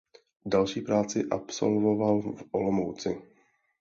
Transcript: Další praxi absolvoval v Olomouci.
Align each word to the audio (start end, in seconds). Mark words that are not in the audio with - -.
Další 0.45 0.81
praxi 0.81 1.23
absolvoval 1.31 2.21
v 2.21 2.43
Olomouci. 2.51 3.21